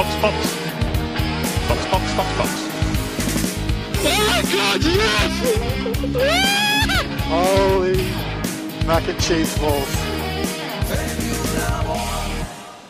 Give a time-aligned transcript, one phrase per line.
[0.00, 0.34] Fox, Fox.
[1.68, 2.50] Fox, Fox, Fox, Fox.
[4.02, 5.32] Oh my god, yes!
[7.28, 8.00] Holy
[8.86, 9.92] Mac and Cheese Balls.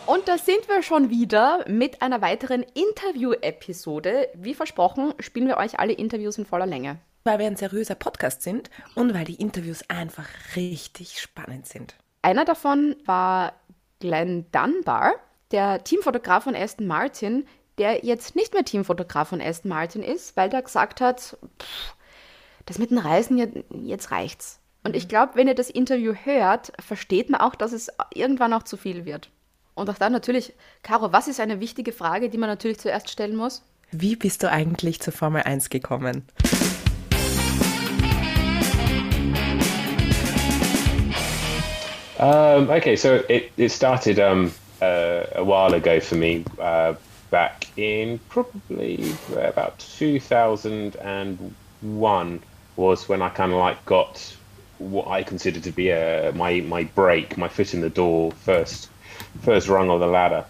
[0.05, 4.29] Und da sind wir schon wieder mit einer weiteren Interview-Episode.
[4.35, 6.95] Wie versprochen, spielen wir euch alle Interviews in voller Länge.
[7.25, 11.93] Weil wir ein seriöser Podcast sind und weil die Interviews einfach richtig spannend sind.
[12.21, 13.51] Einer davon war
[13.99, 15.15] Glenn Dunbar,
[15.51, 17.45] der Teamfotograf von Aston Martin,
[17.77, 21.95] der jetzt nicht mehr Teamfotograf von Aston Martin ist, weil der gesagt hat, pff,
[22.65, 24.59] das mit den Reisen, jetzt reicht's.
[24.83, 28.63] Und ich glaube, wenn ihr das Interview hört, versteht man auch, dass es irgendwann auch
[28.63, 29.29] zu viel wird.
[29.73, 33.35] Und auch dann natürlich, Caro, was ist eine wichtige Frage, die man natürlich zuerst stellen
[33.35, 33.63] muss?
[33.91, 36.25] Wie bist du eigentlich zur Formel 1 gekommen?
[42.17, 46.93] Um, okay, so it, it started um, uh, a while ago for me, uh,
[47.29, 52.43] back in probably about 2001
[52.75, 54.35] was when I kind of like got
[54.79, 58.89] what I consider to be a, my, my break, my foot in the door first
[59.41, 60.45] first rung of the ladder,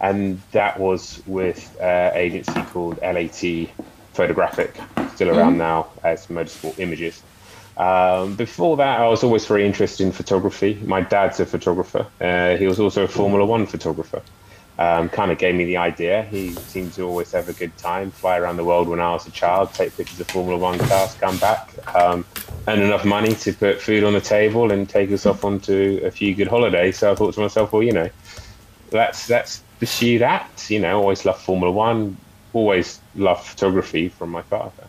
[0.00, 3.68] and that was with an agency called LAT
[4.12, 4.74] Photographic,
[5.14, 5.58] still around mm-hmm.
[5.58, 7.22] now as Motorsport Images.
[7.76, 10.80] Um, before that, I was always very interested in photography.
[10.84, 12.06] My dad's a photographer.
[12.20, 14.22] Uh, he was also a Formula One photographer.
[14.78, 16.24] Um, kind of gave me the idea.
[16.24, 19.26] He seemed to always have a good time, fly around the world when I was
[19.26, 22.26] a child, take pictures of Formula One cars, come back, um,
[22.68, 26.10] earn enough money to put food on the table and take us off onto a
[26.10, 26.98] few good holidays.
[26.98, 28.10] So I thought to myself, well, you know,
[28.92, 30.66] let's let's pursue that.
[30.68, 32.16] You know, always loved Formula One,
[32.52, 34.84] always loved photography from my father.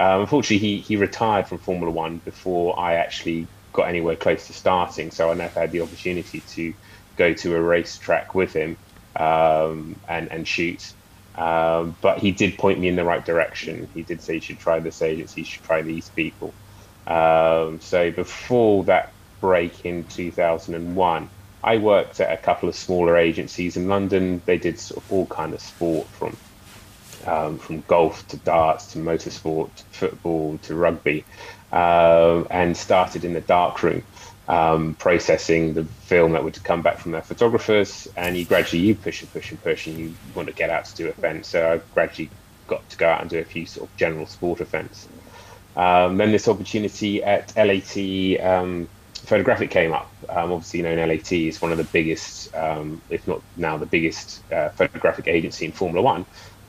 [0.00, 4.54] Um, unfortunately, he, he retired from Formula One before I actually got anywhere close to
[4.54, 6.72] starting, so I never had the opportunity to
[7.16, 8.78] go to a racetrack with him
[9.14, 10.94] um, and, and shoot.
[11.34, 13.90] Um, but he did point me in the right direction.
[13.92, 16.54] He did say you should try this agency, you should try these people.
[17.06, 19.12] Um, so before that
[19.42, 21.28] break in 2001,
[21.62, 24.40] I worked at a couple of smaller agencies in London.
[24.46, 26.38] They did sort of all kind of sport from
[27.26, 31.24] um, from golf to darts to motorsport to football to rugby,
[31.72, 34.02] uh, and started in the darkroom.
[34.48, 38.96] Um, processing the film that would come back from their photographers, and you gradually you
[38.96, 41.50] push and push and push, and you want to get out to do events.
[41.50, 42.30] So I gradually
[42.66, 45.06] got to go out and do a few sort of general sport events.
[45.76, 50.10] Um, then this opportunity at LAT um, Photographic came up.
[50.28, 53.86] Um, obviously, you know, LAT is one of the biggest, um, if not now the
[53.86, 56.24] biggest, uh, photographic agency in Formula One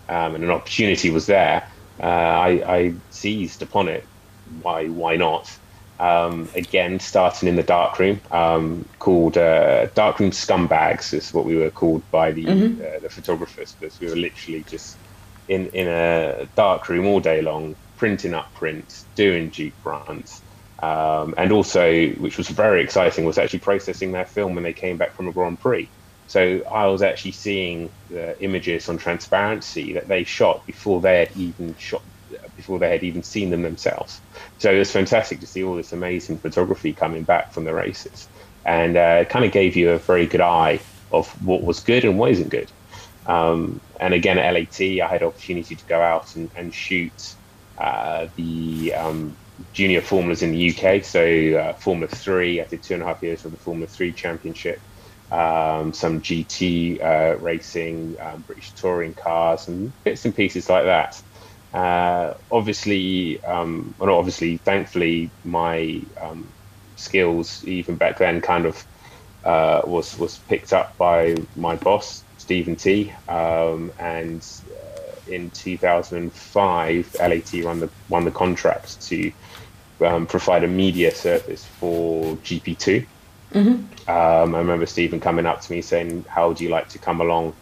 [0.09, 1.67] um, and an opportunity was there,
[1.99, 4.05] uh, I, I, seized upon it.
[4.61, 4.87] Why?
[4.87, 5.49] Why not?
[5.99, 11.69] Um, again, starting in the darkroom, um, called uh, darkroom scumbags is what we were
[11.69, 12.81] called by the mm-hmm.
[12.81, 14.97] uh, the photographers because we were literally just
[15.47, 20.41] in in a dark room all day long, printing up prints, doing Duke runs.
[20.81, 24.97] Um, and also, which was very exciting, was actually processing their film when they came
[24.97, 25.87] back from a Grand Prix.
[26.31, 31.35] So I was actually seeing the images on transparency that they shot before they had
[31.35, 32.01] even shot,
[32.55, 34.21] before they had even seen them themselves.
[34.57, 38.29] So it was fantastic to see all this amazing photography coming back from the races,
[38.65, 40.79] and uh, it kind of gave you a very good eye
[41.11, 42.71] of what was good and what isn't good.
[43.25, 47.35] Um, and again at LAT, I had opportunity to go out and, and shoot
[47.77, 49.35] uh, the um,
[49.73, 51.03] junior formulas in the UK.
[51.03, 54.13] So uh, Formula Three, I did two and a half years of the Formula Three
[54.13, 54.79] Championship
[55.31, 61.21] um, some GT uh, racing, um, British touring cars, and bits and pieces like that.
[61.73, 66.53] Uh, obviously, um, well, obviously, thankfully, my um,
[66.97, 68.85] skills even back then kind of
[69.45, 77.15] uh, was was picked up by my boss Steven Tee Um, and uh, in 2005,
[77.19, 79.31] LAT won the won the contract to
[80.01, 83.07] um, provide a media service for GP2.
[83.53, 84.09] Mm-hmm.
[84.09, 87.21] Um, I remember Steven coming up to me saying, "How would you like to come
[87.21, 87.53] along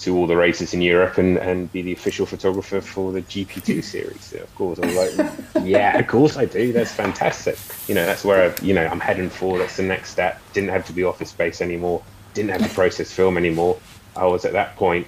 [0.00, 3.82] to all the races in Europe and, and be the official photographer for the GP2
[3.94, 6.72] series?" So of course, I was like, "Yeah, of course I do.
[6.72, 7.58] That's fantastic.
[7.88, 9.58] You know, that's where I, you know I'm heading for.
[9.58, 10.40] That's the next step.
[10.52, 12.02] Didn't have to be office space anymore.
[12.34, 13.78] Didn't have to process film anymore.
[14.16, 15.06] I was at that point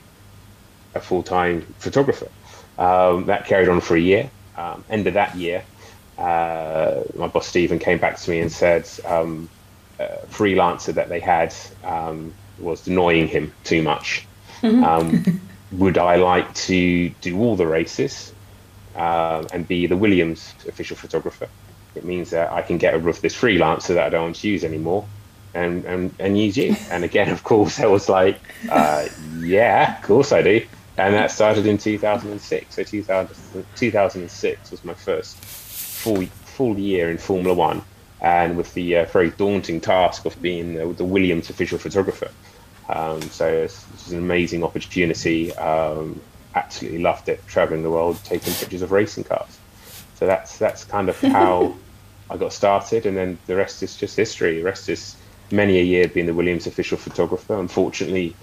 [0.94, 2.28] a full time photographer.
[2.78, 4.30] Um, that carried on for a year.
[4.56, 5.64] Um, end of that year,
[6.16, 9.50] uh, my boss Steven came back to me and said." Um,
[10.00, 11.54] uh, freelancer that they had
[11.84, 14.26] um, was annoying him too much.
[14.62, 14.84] Mm-hmm.
[14.84, 15.40] Um,
[15.72, 18.32] would I like to do all the races
[18.96, 21.48] uh, and be the Williams official photographer?
[21.94, 24.48] It means that I can get rid of this freelancer that I don't want to
[24.48, 25.06] use anymore
[25.54, 26.76] and, and, and use you.
[26.90, 29.06] And again, of course, I was like, uh,
[29.38, 30.66] yeah, of course I do.
[30.96, 32.74] and that started in 2006.
[32.74, 36.24] So 2000, 2006 was my first full
[36.60, 37.82] full year in Formula One,
[38.20, 42.30] and with the uh, very daunting task of being uh, the Williams official photographer.
[42.88, 45.54] Um, so it's, it's, an amazing opportunity.
[45.54, 46.20] Um,
[46.54, 49.58] absolutely loved it, traveling the world, taking pictures of racing cars.
[50.16, 51.76] So that's that's kind of how
[52.28, 54.58] I got started, and then the rest is just history.
[54.58, 55.16] The rest is
[55.50, 57.58] many a year being the Williams official photographer.
[57.58, 58.34] Unfortunately,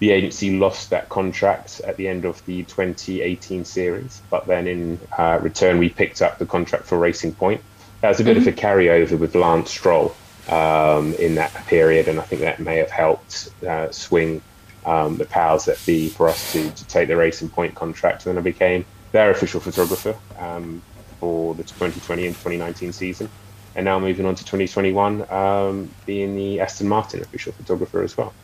[0.00, 5.00] the agency lost that contract at the end of the 2018 series, but then in
[5.16, 7.62] uh, return, we picked up the contract for Racing Point.
[8.04, 8.48] That was a bit mm-hmm.
[8.48, 10.14] of a carryover with Lance Stroll
[10.50, 14.42] um, in that period, and I think that may have helped uh, swing
[14.84, 18.26] um, the powers that be for us to, to take the Racing Point contract.
[18.26, 20.82] And then I became their official photographer um,
[21.18, 23.30] for the 2020 and 2019 season.
[23.74, 28.34] And now moving on to 2021, um, being the Aston Martin official photographer as well.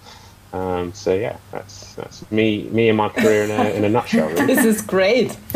[0.52, 4.28] Um, so yeah, that's that's me me and my career in a, in a nutshell.
[4.30, 4.46] Really.
[4.46, 5.36] this is great,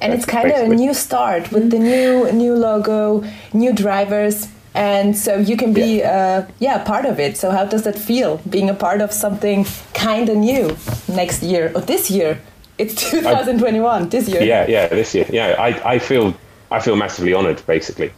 [0.00, 5.16] and it's kind of a new start with the new new logo, new drivers, and
[5.16, 6.10] so you can be yeah.
[6.10, 7.36] Uh, yeah part of it.
[7.36, 9.64] So how does that feel being a part of something
[9.94, 10.76] kind of new
[11.08, 12.40] next year or this year?
[12.78, 14.42] It's 2021 I, this year.
[14.42, 15.26] Yeah, yeah, this year.
[15.30, 16.34] Yeah, I, I feel
[16.70, 18.12] I feel massively honoured, basically.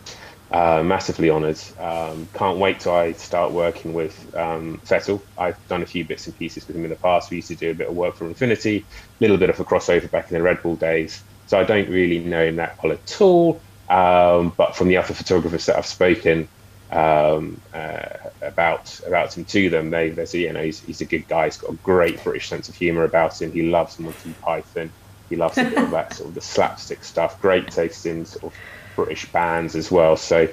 [0.50, 1.60] Uh, massively honoured.
[1.78, 5.20] Um, can't wait till I start working with um, Vettel.
[5.36, 7.30] I've done a few bits and pieces with him in the past.
[7.30, 8.84] We used to do a bit of work for Infiniti, a
[9.20, 11.22] little bit of a crossover back in the Red Bull days.
[11.48, 13.60] So I don't really know him that well at all.
[13.90, 16.48] Um, but from the other photographers that I've spoken
[16.90, 18.08] um, uh,
[18.40, 21.44] about about him to them, they, they say, you know, he's, he's a good guy.
[21.44, 23.52] He's got a great British sense of humour about him.
[23.52, 24.90] He loves Monty Python.
[25.28, 27.38] He loves all that sort of the slapstick stuff.
[27.42, 28.58] Great taste in sort of
[28.98, 30.16] British bands as well.
[30.16, 30.48] So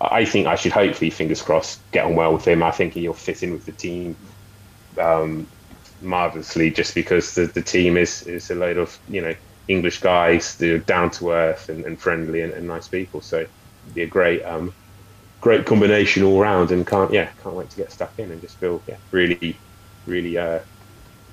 [0.00, 2.62] I think I should hopefully, fingers crossed, get on well with him.
[2.62, 4.16] I think he'll fit in with the team
[4.96, 5.48] um,
[6.00, 9.34] marvelously, just because the, the team is is a load of you know
[9.66, 13.20] English guys, they're down to earth and, and friendly and, and, nice people.
[13.20, 14.72] So it'd be a great um,
[15.40, 18.56] great combination all round, and can't yeah can't wait to get stuck in and just
[18.58, 19.56] feel yeah really
[20.06, 20.38] really.
[20.38, 20.60] Uh,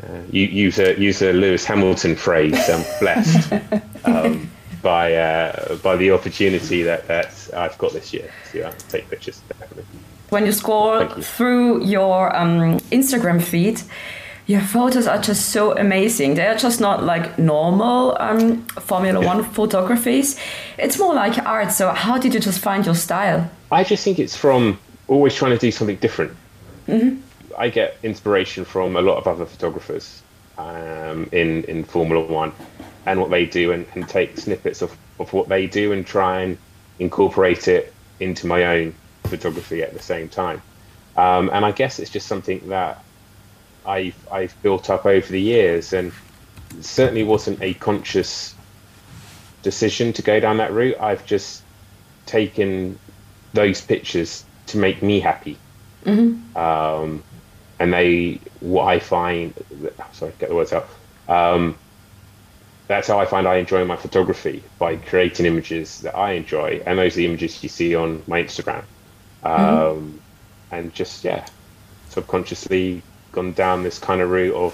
[0.03, 2.69] uh, use a use a Lewis Hamilton phrase.
[2.69, 3.53] I'm blessed.
[4.05, 4.49] Um,
[4.81, 9.41] by uh, by the opportunity that, that I've got this year to uh, take pictures.
[9.47, 9.85] Definitely.
[10.29, 11.21] When you scroll you.
[11.21, 13.81] through your um, Instagram feed,
[14.45, 16.35] your photos are just so amazing.
[16.35, 19.33] They are just not like normal um, Formula yeah.
[19.33, 20.39] One photographies.
[20.77, 21.71] It's more like art.
[21.71, 23.49] So how did you just find your style?
[23.71, 26.35] I just think it's from always trying to do something different.
[26.87, 27.21] Mm-hmm.
[27.57, 30.21] I get inspiration from a lot of other photographers
[30.57, 32.51] um, in in Formula One
[33.07, 36.41] and what they do and, and take snippets of, of what they do and try
[36.41, 36.57] and
[36.99, 38.93] incorporate it into my own
[39.23, 40.61] photography at the same time.
[41.15, 43.01] Um, and I guess it's just something that
[43.85, 46.11] I've, I've built up over the years and
[46.81, 48.53] certainly wasn't a conscious
[49.63, 50.97] decision to go down that route.
[50.99, 51.63] I've just
[52.25, 52.99] taken
[53.53, 55.57] those pictures to make me happy.
[56.03, 56.57] Mm-hmm.
[56.57, 57.23] Um,
[57.79, 59.53] and they, what I find,
[60.11, 60.89] sorry, get the words out.
[61.29, 61.77] Um,
[62.87, 66.97] that's how I find I enjoy my photography by creating images that I enjoy, and
[66.97, 68.83] those are the images you see on my Instagram.
[69.43, 69.47] Mm-hmm.
[69.47, 70.17] Um, mm-hmm.
[70.69, 71.45] And just yeah,
[72.09, 73.01] subconsciously
[73.31, 74.73] gone down this kind of route of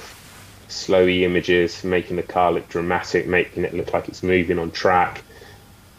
[0.69, 5.23] slowy images, making the car look dramatic, making it look like it's moving on track,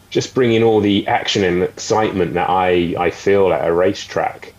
[0.09, 4.53] just bringing all the action and excitement that I I feel at a racetrack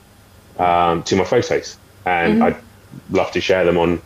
[0.59, 2.43] um, to my photos, and mm-hmm.
[2.43, 2.57] I'd
[3.11, 4.01] love to share them on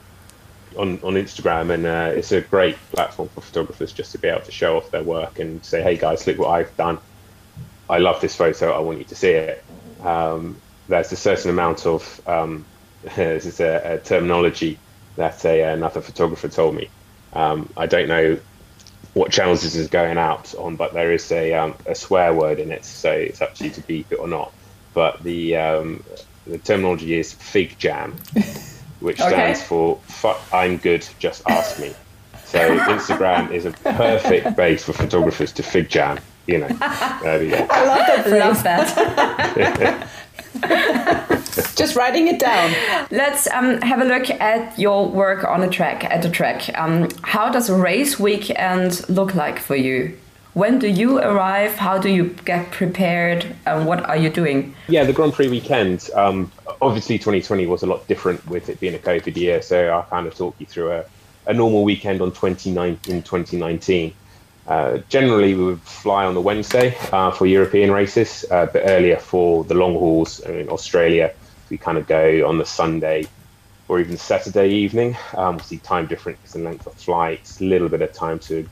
[0.80, 4.40] on, on Instagram, and uh, it's a great platform for photographers just to be able
[4.40, 6.98] to show off their work and say, "Hey guys, look what I've done.
[7.88, 8.72] I love this photo.
[8.72, 9.62] I want you to see it."
[10.02, 10.56] Um,
[10.88, 12.64] there's a certain amount of um,
[13.02, 14.78] this is a, a, terminology
[15.16, 16.88] that a, another photographer told me.
[17.34, 18.38] Um, I don't know
[19.12, 22.58] what channels this is going out on, but there is a, um, a swear word
[22.58, 24.52] in it, so it's up to you to beep it or not.
[24.94, 26.02] But the um,
[26.46, 28.16] the terminology is fig jam.
[29.00, 29.30] which okay.
[29.30, 31.94] stands for "fuck, I'm good, just ask me."
[32.44, 36.18] So Instagram is a perfect base for photographers to fig jam.
[36.46, 36.68] You know,
[37.22, 37.66] there we go.
[37.70, 38.26] I love that.
[38.30, 40.08] Love that.
[41.76, 42.74] Just writing it down.
[43.10, 46.04] Let's um, have a look at your work on a track.
[46.04, 50.18] At a track, um, how does a race weekend look like for you?
[50.54, 51.76] When do you arrive?
[51.76, 53.46] How do you get prepared?
[53.66, 54.74] And what are you doing?
[54.88, 56.10] Yeah, the Grand Prix weekend.
[56.14, 56.50] Um,
[56.82, 59.62] obviously, 2020 was a lot different with it being a COVID year.
[59.62, 61.04] So I'll kind of talk you through a,
[61.46, 64.14] a normal weekend on 2019, 2019.
[64.66, 69.16] Uh, generally, we would fly on the Wednesday uh, for European races, uh, but earlier
[69.16, 71.32] for the long hauls in Australia,
[71.70, 73.24] we kind of go on the Sunday
[73.88, 75.16] or even Saturday evening.
[75.32, 78.68] Um, obviously, time difference and length of flights, a little bit of time to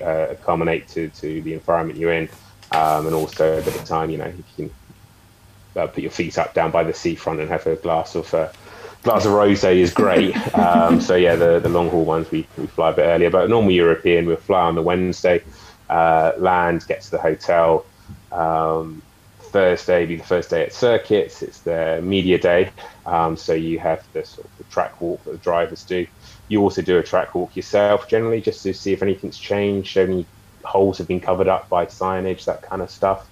[0.00, 2.28] uh, accommodate to, to the environment you're in,
[2.72, 4.70] um, and also a bit of time, you know, you can
[5.76, 8.50] uh, put your feet up down by the seafront and have a glass of uh,
[9.02, 10.34] glass of rosé is great.
[10.54, 13.48] Um, so yeah, the, the long haul ones we, we fly a bit earlier, but
[13.50, 15.42] normal European we'll fly on the Wednesday,
[15.90, 17.84] uh, land, get to the hotel.
[18.32, 19.02] Um,
[19.54, 21.42] Thursday be the first day at circuits.
[21.42, 22.70] It's the media day,
[23.06, 26.06] um, so you have the sort of the track walk that the drivers do.
[26.48, 30.26] You also do a track walk yourself, generally, just to see if anything's changed, any
[30.64, 33.28] holes have been covered up by signage, that kind of stuff.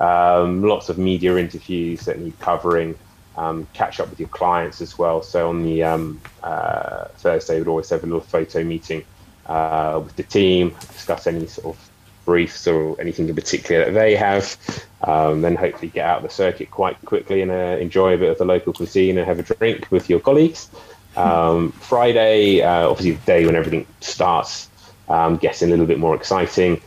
[0.00, 2.98] Um, lots of media interviews that need covering.
[3.36, 5.22] Um, catch up with your clients as well.
[5.22, 9.04] So on the um, uh, Thursday, we'd always have a little photo meeting
[9.46, 11.90] uh, with the team, discuss any sort of
[12.24, 14.56] briefs or anything in particular that they have.
[15.02, 18.30] Um, then hopefully get out of the circuit quite quickly and uh, enjoy a bit
[18.30, 20.70] of the local cuisine and have a drink with your colleagues.
[21.16, 24.68] Um, Friday, uh, obviously the day when everything starts,
[25.08, 26.80] um, gets a little bit more exciting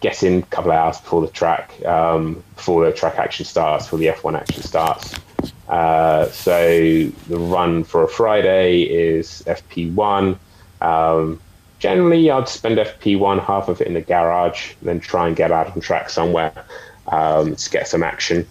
[0.00, 3.86] get in a couple of hours before the track, um, before the track action starts,
[3.86, 5.14] before the F1 action starts.
[5.68, 6.68] Uh, so
[7.28, 10.38] the run for a Friday is FP1.
[10.80, 11.40] Um,
[11.78, 15.70] generally, I'd spend FP1 half of it in the garage, then try and get out
[15.70, 16.52] on track somewhere
[17.08, 18.46] um, to get some action.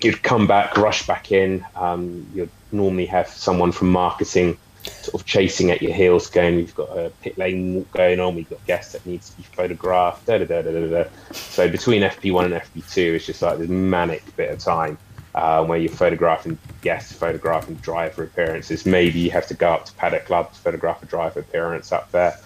[0.00, 1.66] You'd come back, rush back in.
[1.74, 4.56] Um, you'd normally have someone from marketing
[4.88, 8.34] sort of chasing at your heels, going, we've got a pit lane walk going on,
[8.34, 10.86] we've got guests that needs to be photographed, da da da da.
[10.86, 11.04] da.
[11.32, 14.98] So between FP1 and FP2, it's just like this manic bit of time
[15.34, 18.84] uh, where you're photographing guests, photographing driver appearances.
[18.86, 22.10] Maybe you have to go up to Paddock Club to photograph a driver appearance up
[22.10, 22.36] there.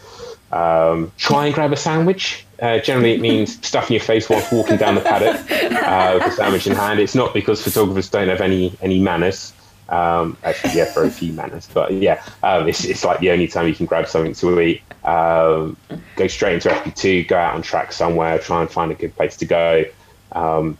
[0.52, 2.44] Um, try and grab a sandwich.
[2.60, 6.36] Uh, generally, it means stuffing your face whilst walking down the paddock uh, with a
[6.36, 7.00] sandwich in hand.
[7.00, 9.54] It's not because photographers don't have any any manners.
[9.92, 13.46] Um, actually, yeah, for a few manners, but yeah, um, it's, it's like the only
[13.46, 14.80] time you can grab something to eat.
[15.04, 15.76] Um,
[16.16, 19.36] go straight into FP2, go out on track somewhere, try and find a good place
[19.36, 19.84] to go.
[20.32, 20.78] Um,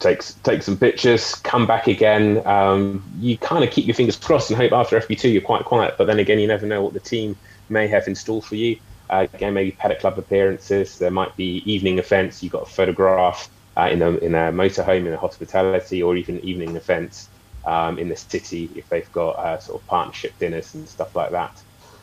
[0.00, 2.46] take take some pictures, come back again.
[2.46, 5.94] Um, you kind of keep your fingers crossed and hope after FP2 you're quite quiet,
[5.96, 7.34] but then again, you never know what the team
[7.70, 8.78] may have in store for you.
[9.08, 10.98] Uh, again, maybe paddock club appearances.
[10.98, 12.42] There might be evening events.
[12.42, 16.38] You've got a photograph uh, in a in a motorhome, in a hospitality, or even
[16.40, 17.30] evening events
[17.66, 21.30] um, in the city if they've got uh, sort of partnership dinners and stuff like
[21.30, 21.62] that.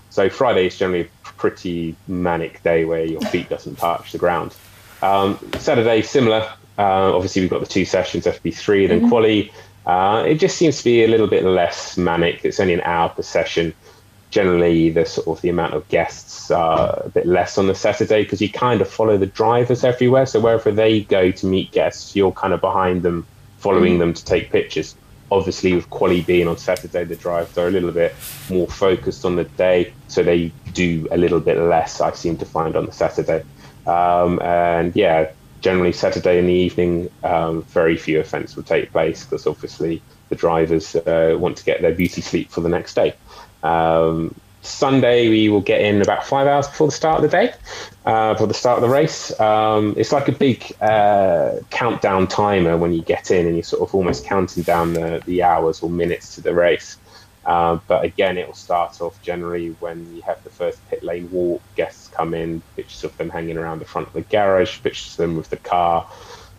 [0.09, 4.55] So Friday is generally a pretty manic day where your feet doesn't touch the ground.
[5.01, 6.51] Um, Saturday similar.
[6.77, 9.09] Uh, obviously we've got the two sessions FP3 and then mm-hmm.
[9.09, 9.51] quali.
[9.85, 12.41] Uh, it just seems to be a little bit less manic.
[12.43, 13.73] It's only an hour per session.
[14.29, 18.23] Generally, the sort of the amount of guests are a bit less on the Saturday
[18.23, 20.25] because you kind of follow the drivers everywhere.
[20.25, 23.25] So wherever they go to meet guests, you're kind of behind them,
[23.57, 23.99] following mm.
[23.99, 24.95] them to take pictures
[25.31, 28.13] obviously with quali being on Saturday, the drives are a little bit
[28.49, 32.01] more focused on the day, so they do a little bit less.
[32.01, 33.43] I seem to find on the Saturday,
[33.87, 39.23] um, and yeah, generally Saturday in the evening, um, very few events will take place
[39.23, 43.13] because obviously the drivers uh, want to get their beauty sleep for the next day.
[43.63, 47.53] Um, Sunday, we will get in about five hours before the start of the day,
[48.05, 49.37] uh, for the start of the race.
[49.39, 53.81] Um, it's like a big uh, countdown timer when you get in, and you're sort
[53.81, 56.97] of almost counting down the, the hours or minutes to the race.
[57.43, 61.29] Uh, but again, it will start off generally when you have the first pit lane
[61.31, 61.61] walk.
[61.75, 65.17] Guests come in, pictures of them hanging around the front of the garage, pictures of
[65.17, 66.07] them with the car.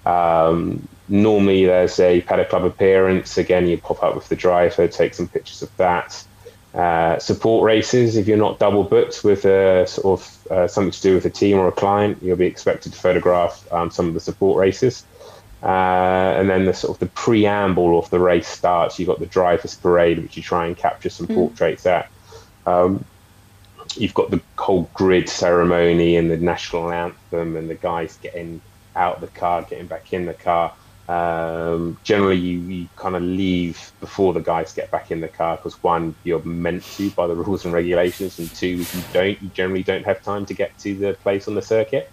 [0.04, 3.38] Um, normally, there's a paddock club appearance.
[3.38, 6.25] Again, you pop up with the driver, take some pictures of that.
[6.75, 8.17] Uh, support races.
[8.17, 11.31] If you're not double booked with a sort of uh, something to do with a
[11.31, 15.05] team or a client, you'll be expected to photograph um, some of the support races.
[15.62, 18.99] Uh, and then the sort of the preamble of the race starts.
[18.99, 21.35] You've got the drivers' parade, which you try and capture some mm.
[21.35, 22.11] portraits at.
[22.67, 23.05] Um,
[23.95, 28.62] you've got the whole grid ceremony and the national anthem, and the guys getting
[28.97, 30.73] out of the car, getting back in the car.
[31.09, 35.56] Um, generally, you, you kind of leave before the guys get back in the car
[35.56, 39.42] because one, you're meant to by the rules and regulations, and two, if you don't,
[39.42, 42.11] you generally don't have time to get to the place on the circuit.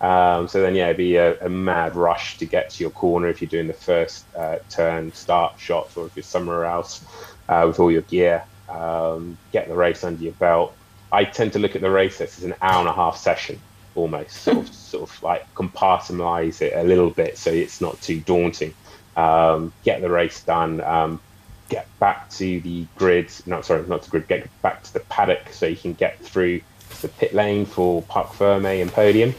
[0.00, 3.28] Um, so then, yeah, it'd be a, a, mad rush to get to your corner
[3.28, 7.02] if you're doing the first uh, turn start shots, or if you're somewhere else
[7.48, 8.44] uh, with all your gear.
[8.68, 10.74] Um, get the race under your belt.
[11.10, 13.58] I tend to look at the race as an hour and a half session
[13.96, 18.20] almost sort of sort of like compartmentalize it a little bit so it's not too
[18.20, 18.74] daunting.
[19.16, 20.80] Um, get the race done.
[20.82, 21.20] Um,
[21.68, 23.30] get back to the grid.
[23.46, 24.28] No, sorry, not the grid.
[24.28, 26.60] Get back to the paddock so you can get through
[27.00, 29.34] the pit lane for Parc Ferme and podium.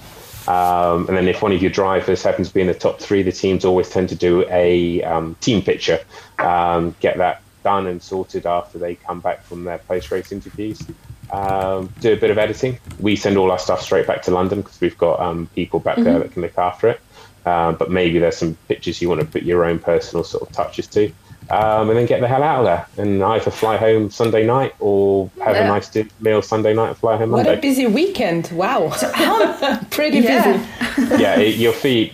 [0.48, 3.22] Um, and then if one of your drivers happens to be in the top three,
[3.22, 6.00] the teams always tend to do a um, team picture.
[6.40, 10.82] Um, get that done and sorted after they come back from their post race interviews.
[11.32, 12.80] Um, do a bit of editing.
[13.00, 15.98] We send all our stuff straight back to London because we've got um, people back
[15.98, 17.02] there that can look after it.
[17.46, 20.52] Um, but maybe there's some pictures you want to put your own personal sort of
[20.54, 21.12] touches to.
[21.50, 24.76] Um, and then get the hell out of there and either fly home Sunday night
[24.82, 28.52] or have a nice meal Sunday night and fly home What a busy weekend!
[28.52, 28.90] Wow,
[29.90, 30.58] pretty Yeah.
[30.98, 31.24] busy.
[31.24, 32.14] yeah, it, your feet,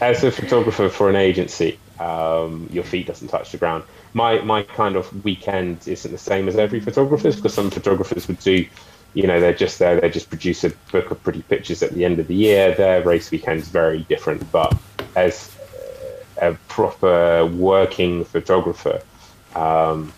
[0.00, 3.84] as a photographer for an agency, um, your feet doesn't touch the ground.
[4.12, 8.40] My my kind of weekend isn't the same as every photographer's because some photographers would
[8.40, 8.66] do,
[9.14, 12.04] you know, they're just there, they just produce a book of pretty pictures at the
[12.04, 12.74] end of the year.
[12.74, 14.76] Their race weekend's very different, but
[15.16, 15.56] as
[16.40, 19.02] a proper working photographer
[19.54, 20.12] um,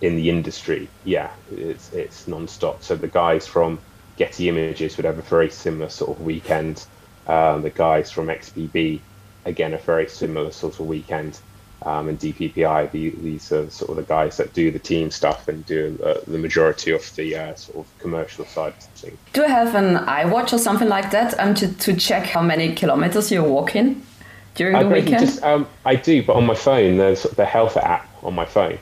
[0.00, 2.82] in the industry, yeah, it's it's non-stop.
[2.82, 3.78] So the guys from
[4.16, 6.84] Getty Images would have a very similar sort of weekend.
[7.26, 9.00] Um, the guys from XPB,
[9.44, 11.38] again, a very similar sort of weekend.
[11.82, 15.46] Um, and DPPI, the, these are sort of the guys that do the team stuff
[15.46, 19.18] and do uh, the majority of the uh, sort of commercial side of things.
[19.34, 22.74] Do you have an iWatch or something like that um, to, to check how many
[22.74, 24.02] kilometers you're walking
[24.54, 25.20] during I the weekend?
[25.20, 28.78] just um, I do, but on my phone, there's the health app on my phone.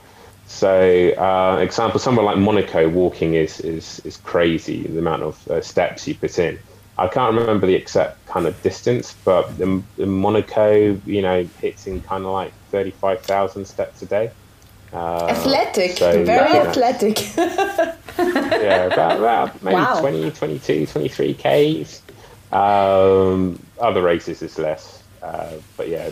[0.46, 4.82] So, uh, example, somewhere like Monaco, walking is is is crazy.
[4.82, 6.58] The amount of uh, steps you put in.
[6.96, 12.00] I can't remember the exact kind of distance, but in, in Monaco, you know, hitting
[12.02, 14.30] kind of like thirty-five thousand steps a day.
[14.92, 17.36] Uh, Athletic, so very athletic.
[17.36, 20.00] yeah, about, about maybe Wow.
[20.00, 22.00] 20, 22, 23 Ks.
[22.52, 25.02] Um, other races is less.
[25.20, 26.10] Uh, but yeah,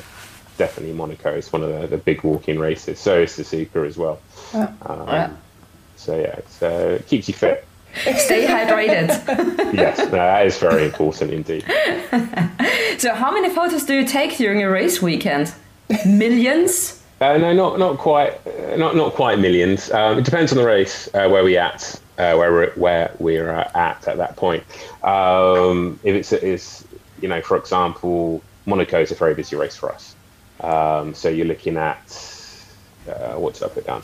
[0.59, 2.99] definitely Monaco is one of the, the big walking races.
[2.99, 4.21] So is the Suzuka as well.
[4.53, 4.75] Um,
[5.09, 5.31] Yeah.
[5.95, 7.65] So yeah, uh, it keeps you fit.
[7.95, 9.09] Stay hydrated.
[9.75, 11.65] yes, no, that is very important indeed.
[12.99, 15.53] so, how many photos do you take during a race weekend?
[16.07, 17.03] Millions?
[17.21, 19.91] Uh, no, not not quite, uh, not not quite millions.
[19.93, 23.51] Um, it depends on the race uh, where we at, uh, where we're where we're
[23.51, 24.64] uh, at at that point.
[25.05, 26.85] Um, if it's is
[27.21, 30.16] you know, for example, Monaco is a very busy race for us.
[30.61, 32.03] Um, so you're looking at
[33.09, 34.03] uh, what did I put down?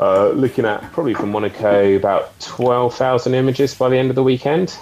[0.00, 4.22] Uh, looking at probably from Monaco about twelve thousand images by the end of the
[4.22, 4.74] weekend.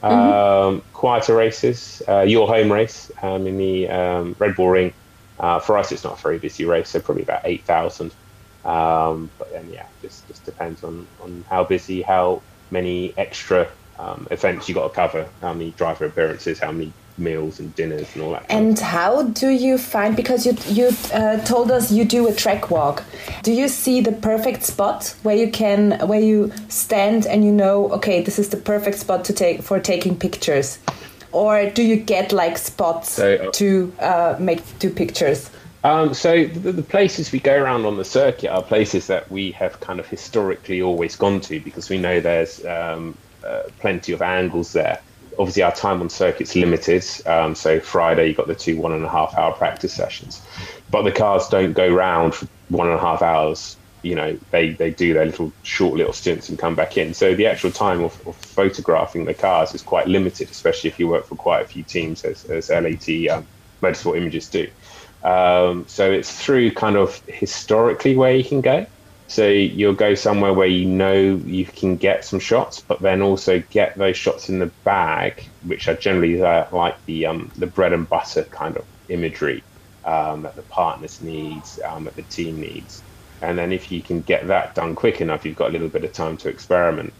[0.00, 4.92] Um, quieter races, uh, your home race um, in the um, Red Bull Ring.
[5.38, 8.12] Uh, for us, it's not a very busy race, so probably about 8,000.
[8.64, 14.28] Um, but then, yeah, just, just depends on, on how busy, how many extra um,
[14.30, 18.22] events you got to cover, how many driver appearances, how many meals and dinners and
[18.22, 18.48] all that.
[18.48, 20.16] kind of And how do you find?
[20.16, 23.04] Because you you uh, told us you do a trek walk.
[23.42, 27.90] Do you see the perfect spot where you can where you stand and you know,
[27.92, 30.78] okay, this is the perfect spot to take for taking pictures,
[31.32, 35.50] or do you get like spots So, uh, to uh, make do pictures?
[35.82, 39.52] Um, so the, the places we go around on the circuit are places that we
[39.52, 44.20] have kind of historically always gone to because we know there's um, uh, plenty of
[44.20, 45.00] angles there.
[45.40, 47.02] Obviously, our time on circuit's limited.
[47.24, 50.42] Um, so Friday, you got the two one and a half hour practice sessions,
[50.90, 53.78] but the cars don't go round for one and a half hours.
[54.02, 57.14] You know, they, they do their little short little stints and come back in.
[57.14, 61.08] So the actual time of, of photographing the cars is quite limited, especially if you
[61.08, 63.46] work for quite a few teams, as, as LAT um,
[63.82, 64.68] Motorsport Images do.
[65.22, 68.86] Um, so it's through kind of historically where you can go.
[69.30, 73.62] So you'll go somewhere where you know you can get some shots, but then also
[73.70, 77.92] get those shots in the bag, which are generally uh, like the um, the bread
[77.92, 79.62] and butter kind of imagery
[80.04, 83.04] um, that the partners needs, um, that the team needs.
[83.40, 86.02] And then if you can get that done quick enough, you've got a little bit
[86.02, 87.14] of time to experiment.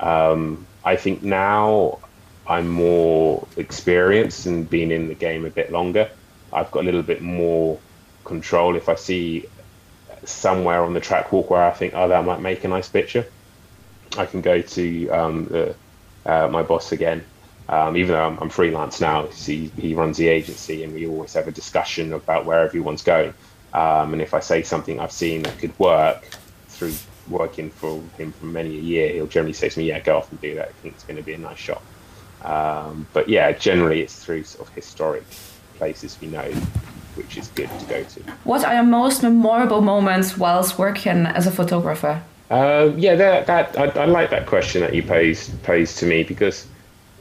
[0.00, 1.98] Um, I think now
[2.46, 6.10] I'm more experienced and been in the game a bit longer.
[6.54, 7.82] I've got a little bit more
[8.24, 8.76] control.
[8.76, 9.46] If I see
[10.24, 13.26] somewhere on the track walk where I think, oh, that might make a nice picture,
[14.16, 15.74] I can go to um, the,
[16.26, 17.24] uh, my boss again.
[17.68, 21.32] Um, even though I'm, I'm freelance now, he, he runs the agency, and we always
[21.34, 23.32] have a discussion about where everyone's going.
[23.72, 26.24] Um, and if I say something I've seen that could work
[26.68, 26.94] through
[27.28, 30.32] working for him for many a year, he'll generally say to me, "Yeah, go off
[30.32, 30.68] and do that.
[30.68, 31.82] I think it's going to be a nice shot."
[32.42, 35.22] Um, but yeah, generally it's through sort of historic
[35.76, 36.52] places we know,
[37.16, 38.20] which is good to go to.
[38.44, 42.22] What are your most memorable moments whilst working as a photographer?
[42.50, 46.24] Uh, yeah, that, that I, I like that question that you posed posed to me
[46.24, 46.66] because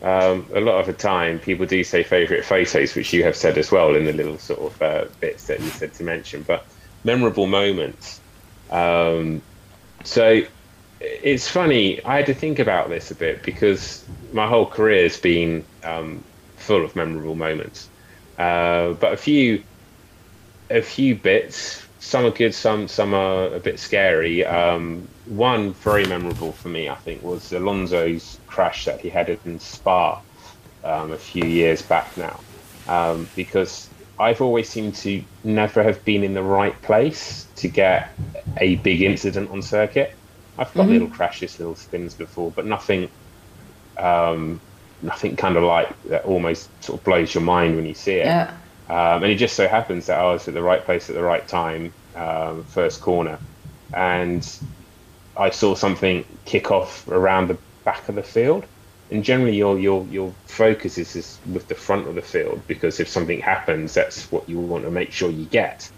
[0.01, 3.57] um, a lot of the time people do say favourite photos, which you have said
[3.57, 6.43] as well in the little sort of uh, bits that you said to mention.
[6.43, 6.65] But
[7.03, 8.19] memorable moments.
[8.71, 9.41] Um,
[10.03, 10.41] so
[10.99, 12.03] it's funny.
[12.03, 16.23] I had to think about this a bit because my whole career has been um,
[16.57, 17.89] full of memorable moments.
[18.37, 19.63] Uh, but a few,
[20.69, 24.45] a few bits some are good, some some are a bit scary.
[24.45, 29.59] Um, one very memorable for me, I think, was Alonso's crash that he had in
[29.59, 30.21] Spa
[30.83, 32.39] um, a few years back now,
[32.87, 38.09] um, because I've always seemed to never have been in the right place to get
[38.57, 40.15] a big incident on circuit.
[40.57, 40.93] I've got mm-hmm.
[40.93, 43.09] little crashes, little spins before, but nothing,
[43.97, 44.59] um,
[45.01, 48.25] nothing kind of like that almost sort of blows your mind when you see it.
[48.25, 48.53] Yeah.
[48.89, 51.21] Um, and it just so happens that I was at the right place at the
[51.21, 53.37] right time, um, first corner,
[53.93, 54.47] and
[55.37, 58.65] I saw something kick off around the back of the field.
[59.11, 62.99] And generally, your your your focus is, is with the front of the field because
[62.99, 65.89] if something happens, that's what you want to make sure you get.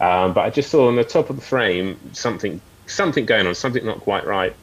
[0.00, 3.54] Um, but I just saw on the top of the frame something something going on,
[3.54, 4.54] something not quite right.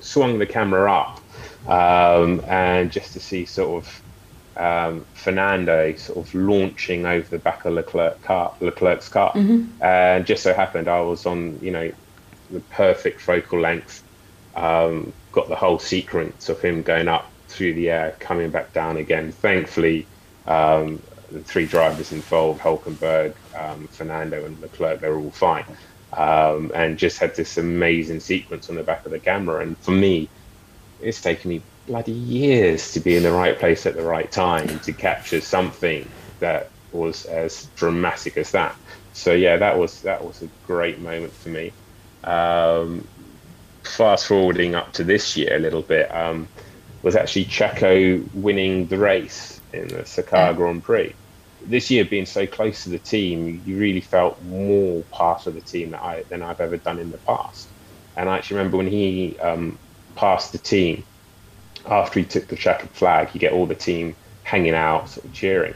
[0.00, 1.20] Swung the camera up,
[1.66, 4.02] um, and just to see sort of
[4.58, 9.82] um, Fernando sort of launching over the back of Leclerc car, Leclerc's car, mm-hmm.
[9.82, 11.92] and just so happened I was on you know
[12.50, 14.02] the perfect focal length,
[14.56, 18.96] um, got the whole sequence of him going up through the air, coming back down
[18.96, 19.32] again.
[19.32, 20.06] Thankfully,
[20.46, 25.64] um, the three drivers involved, Hulkenberg, um, Fernando, and Leclerc, they're all fine.
[26.12, 29.62] Um, and just had this amazing sequence on the back of the camera.
[29.62, 30.28] And for me,
[31.00, 34.78] it's taken me bloody years to be in the right place at the right time
[34.80, 38.76] to capture something that was as dramatic as that.
[39.14, 41.72] So yeah, that was that was a great moment for me.
[42.22, 43.08] Um,
[43.82, 46.46] fast forwarding up to this year a little bit um,
[47.02, 51.14] was actually Checo winning the race in the Sakhir Grand Prix.
[51.64, 55.60] This year, being so close to the team, you really felt more part of the
[55.60, 57.68] team that I, than I've ever done in the past.
[58.16, 59.76] And I actually remember when he um,
[60.14, 61.02] passed the team
[61.90, 65.32] after he took the checkered flag, you get all the team hanging out, sort of
[65.32, 65.74] cheering.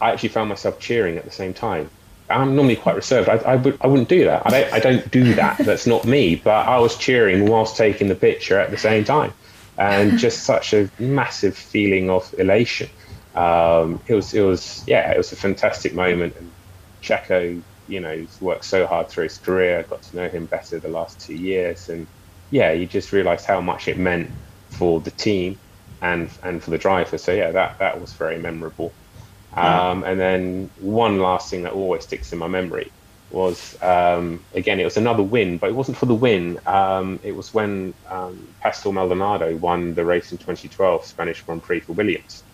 [0.00, 1.90] I actually found myself cheering at the same time.
[2.30, 3.28] I'm normally quite reserved.
[3.28, 4.46] I, I, would, I wouldn't do that.
[4.46, 5.58] I don't, I don't do that.
[5.64, 6.36] That's not me.
[6.36, 9.32] But I was cheering whilst taking the picture at the same time.
[9.78, 12.90] And just such a massive feeling of elation.
[13.34, 16.34] Um, it was, it was, yeah, it was a fantastic moment.
[16.36, 16.50] And
[17.02, 19.78] Checo, you know, he's worked so hard through his career.
[19.78, 21.88] I got to know him better the last two years.
[21.88, 22.06] And
[22.50, 24.30] yeah, you just realised how much it meant
[24.78, 25.58] for the team
[26.00, 27.18] and and for the driver.
[27.18, 28.92] So yeah, that that was very memorable.
[29.54, 32.92] Um, and then one last thing that always sticks in my memory
[33.30, 36.60] was um, again it was another win, but it wasn't for the win.
[36.66, 41.80] Um, it was when um, Pastor Maldonado won the race in 2012 Spanish Grand Prix
[41.80, 42.44] for Williams.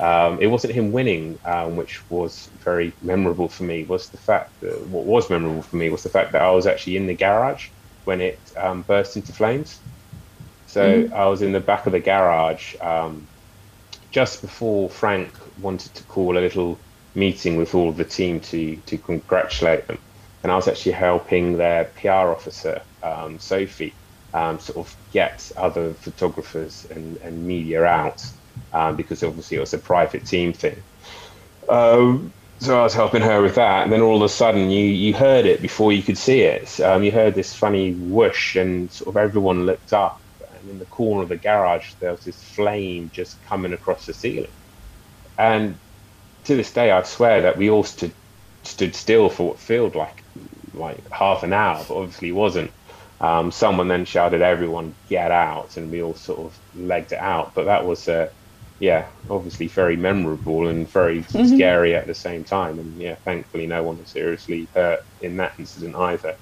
[0.00, 3.84] Um, it wasn't him winning, um, which was very memorable for me.
[3.84, 6.66] Was the fact that what was memorable for me was the fact that I was
[6.66, 7.68] actually in the garage
[8.04, 9.80] when it um, burst into flames.
[10.72, 11.14] So mm-hmm.
[11.14, 13.26] I was in the back of the garage um,
[14.10, 15.30] just before Frank
[15.60, 16.78] wanted to call a little
[17.14, 19.98] meeting with all of the team to to congratulate them,
[20.42, 23.92] and I was actually helping their PR officer um, Sophie
[24.32, 28.24] um, sort of get other photographers and, and media out
[28.72, 30.82] um, because obviously it was a private team thing.
[31.68, 34.86] Um, so I was helping her with that, and then all of a sudden you
[34.86, 36.80] you heard it before you could see it.
[36.80, 40.18] Um, you heard this funny whoosh, and sort of everyone looked up,
[40.62, 44.14] and in the corner of the garage there was this flame just coming across the
[44.14, 44.50] ceiling.
[45.38, 45.76] And
[46.44, 48.12] to this day, I swear that we all stood
[48.64, 50.22] stood still for what felt like
[50.74, 52.70] like half an hour, but obviously wasn't.
[53.20, 57.54] Um, someone then shouted, "Everyone, get out!" and we all sort of legged it out.
[57.54, 58.30] But that was, uh,
[58.80, 61.54] yeah, obviously very memorable and very mm-hmm.
[61.54, 62.78] scary at the same time.
[62.78, 66.36] And yeah, thankfully, no one was seriously hurt in that incident either.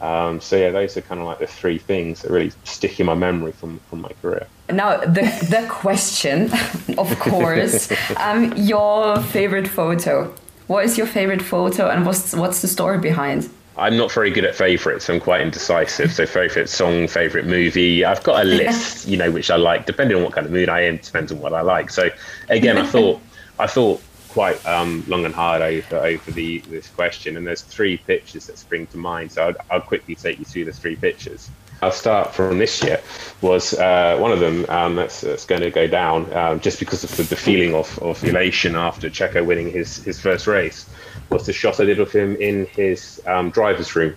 [0.00, 3.06] Um, so yeah, those are kind of like the three things that really stick in
[3.06, 4.46] my memory from, from my career.
[4.70, 6.50] Now the the question,
[6.98, 10.32] of course, um, your favorite photo.
[10.66, 13.48] What is your favorite photo, and what's what's the story behind?
[13.78, 15.08] I'm not very good at favourites.
[15.08, 16.12] I'm quite indecisive.
[16.12, 18.04] So favourite song, favourite movie.
[18.04, 20.68] I've got a list, you know, which I like, depending on what kind of mood
[20.68, 20.96] I am.
[20.96, 21.90] Depends on what I like.
[21.90, 22.10] So
[22.48, 23.20] again, I thought
[23.58, 27.96] I thought quite um, long and hard over over the this question, and there's three
[27.96, 29.32] pictures that spring to mind.
[29.32, 31.50] So I'll, I'll quickly take you through the three pictures.
[31.80, 33.00] I'll start from this year.
[33.40, 37.04] Was uh, one of them um, that's, that's, going to go down um, just because
[37.04, 40.88] of the, the, feeling of, of elation after Checo winning his his first race.
[41.30, 44.16] Was the shot I did of him in his um, driver's room.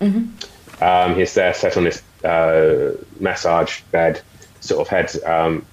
[0.00, 0.82] Mm-hmm.
[0.82, 4.22] Um, he's there, sat on this uh, massage bed,
[4.60, 5.66] sort of had um,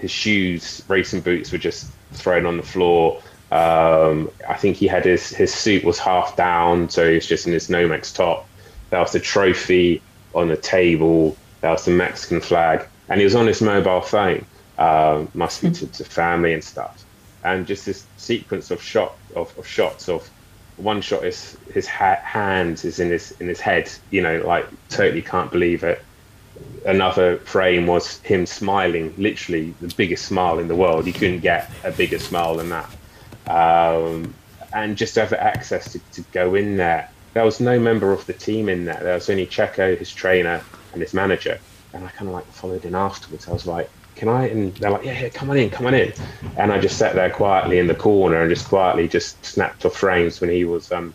[0.00, 3.22] his shoes, racing boots were just thrown on the floor.
[3.50, 7.46] Um, I think he had his his suit was half down, so he was just
[7.46, 8.46] in his Nomex top.
[8.90, 10.02] There was the trophy
[10.34, 11.36] on the table.
[11.60, 14.44] There was the Mexican flag, and he was on his mobile phone.
[14.76, 17.04] Uh, must be to, to, family and stuff.
[17.42, 20.28] And just this sequence of shot of, of shots of
[20.76, 23.90] one shot is his ha- hand is in his in his head.
[24.10, 26.02] You know, like totally can't believe it.
[26.86, 31.06] Another frame was him smiling, literally the biggest smile in the world.
[31.06, 32.90] You couldn't get a bigger smile than that.
[33.46, 34.34] Um,
[34.72, 37.10] and just have access to, to go in there.
[37.34, 39.00] There was no member of the team in there.
[39.02, 41.58] There was only Checo, his trainer, and his manager.
[41.92, 43.48] And I kind of like followed in afterwards.
[43.48, 44.48] I was like, can I?
[44.48, 46.12] And they're like, yeah, yeah, come on in, come on in.
[46.56, 49.96] And I just sat there quietly in the corner and just quietly just snapped off
[49.96, 51.14] frames when he was um,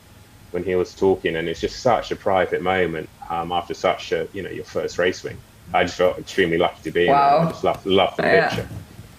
[0.53, 1.35] when he was talking.
[1.35, 4.97] And it's just such a private moment um, after such a you know your first
[4.97, 5.37] race win.
[5.73, 7.39] I just felt extremely lucky to be in Wow.
[7.39, 7.47] there.
[7.47, 8.47] I just loved, loved the Yeah.
[8.47, 8.67] picture.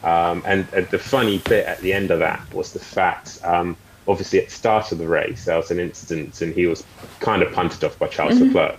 [0.02, 3.76] Um, and uh, the funny bit at the end of that was the fact, um,
[4.06, 6.84] obviously, at the start of the race, there was an incident and he was
[7.20, 8.78] kind of punted off by Charles Leclerc.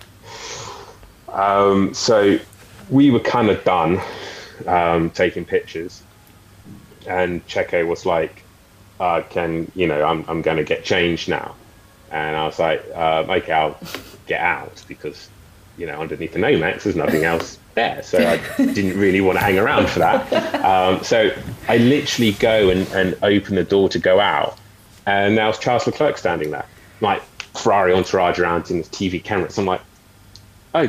[1.28, 2.38] Um, so
[2.88, 4.00] we were kind of done
[4.66, 6.02] um, taking pictures,
[7.06, 8.44] and Checo was like,
[9.00, 10.04] uh, "Can you know?
[10.04, 11.56] I'm I'm going to get changed now,"
[12.10, 13.78] and I was like, uh, "Okay, I'll
[14.26, 15.28] get out because
[15.76, 19.44] you know underneath the Nomex there's nothing else there, so I didn't really want to
[19.44, 21.30] hang around for that." Um, so
[21.68, 24.58] I literally go and, and open the door to go out,
[25.06, 26.66] and now it's Charles Leclerc standing there,
[27.00, 27.22] like
[27.56, 29.58] Ferrari entourage around in the TV cameras.
[29.58, 29.82] I'm like,
[30.74, 30.88] "Oh,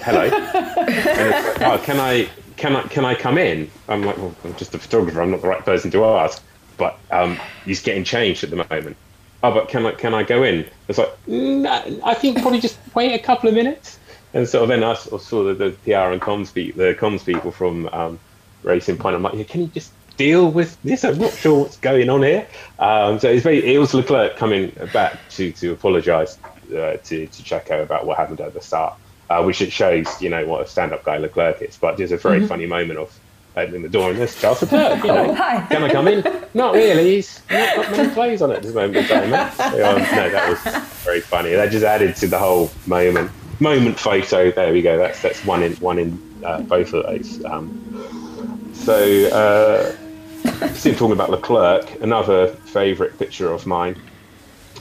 [0.00, 3.70] hello." like, oh, can I can I can I come in?
[3.88, 5.22] I'm like, well, I'm just a photographer.
[5.22, 6.42] I'm not the right person to ask.
[6.76, 8.96] But um, he's getting changed at the moment.
[9.42, 10.66] Oh, but can I can I go in?
[10.88, 13.98] It's like, I think probably just wait a couple of minutes.
[14.34, 17.88] And so then I saw the, the PR and comms people, the comms people from
[17.88, 18.18] um,
[18.62, 19.16] Racing Point.
[19.16, 21.04] I'm like, yeah, can you just deal with this?
[21.04, 22.46] I'm not sure what's going on here.
[22.78, 26.38] Um, so it's very, it was Leclerc coming back to to apologise
[26.70, 28.98] uh, to to Checo about what happened at the start
[29.30, 31.76] uh, which it shows, you know, what a stand-up guy Leclerc is.
[31.76, 33.18] But there's a very funny moment of
[33.58, 35.02] opening the door and there's Charles Leclerc.
[35.02, 35.66] You know, hi.
[35.68, 36.24] can I come in?
[36.54, 37.16] Not really.
[37.16, 39.32] He's not got many clothes on it at this moment in time.
[39.34, 39.50] eh?
[39.56, 41.50] So, um, no, that was very funny.
[41.52, 43.30] That just added to the whole moment.
[43.60, 44.50] Moment photo.
[44.50, 44.96] There we go.
[44.98, 47.44] That's that's one in one in uh, both of those.
[47.44, 48.94] Um, so,
[49.28, 54.00] uh, still talking about Leclerc, another favourite picture of mine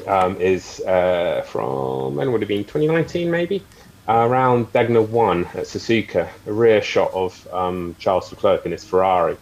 [0.05, 3.63] um, is uh, from when would it have been 2019 maybe
[4.07, 9.37] around Degner 1 at Suzuka, a rear shot of um, Charles Leclerc in his Ferrari.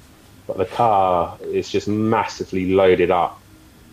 [0.48, 3.42] But the car is just massively loaded up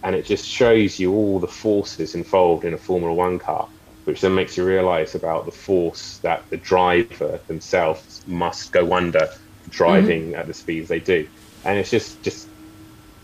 [0.03, 3.69] and it just shows you all the forces involved in a Formula One car,
[4.05, 9.29] which then makes you realize about the force that the driver themselves must go under
[9.71, 11.29] driving at the speeds they do.
[11.65, 12.49] And it's just, just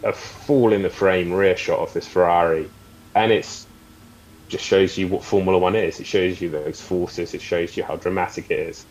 [0.05, 2.71] a fall in the frame rear shot of this Ferrari,
[3.15, 3.68] and it's
[4.49, 6.01] just shows you what Formula One is.
[6.01, 7.35] It shows you those forces.
[7.35, 8.85] It shows you how dramatic it is.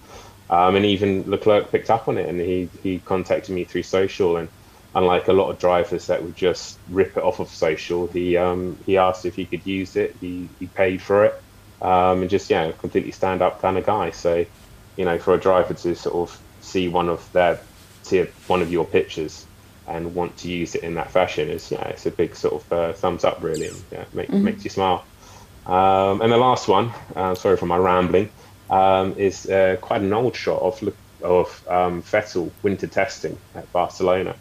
[0.50, 4.38] Um, and even Leclerc picked up on it, and he he contacted me through social.
[4.38, 4.50] And
[4.96, 8.78] unlike a lot of drivers that would just rip it off of social, he um,
[8.86, 10.16] he asked if he could use it.
[10.22, 11.42] He he paid for it,
[11.82, 14.12] um, and just yeah, completely stand up kind of guy.
[14.12, 14.46] So,
[14.96, 17.60] you know, for a driver to sort of see one of their
[18.04, 19.46] see one of your pictures
[19.88, 22.74] and want to use it in that fashion is yeah, it's a big sort of
[22.74, 25.04] uh, thumbs up really, and yeah, make, makes you smile.
[25.68, 28.32] Um, and the last one, uh, sorry for my rambling,
[28.70, 30.82] um, is uh, quite an old shot of
[31.24, 34.38] of um, Vettel winter testing at Barcelona,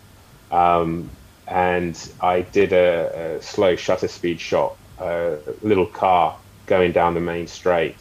[0.50, 1.16] um,
[1.48, 7.20] and I did a, a slow shutter speed shot, a little car going down the
[7.20, 7.98] main straight,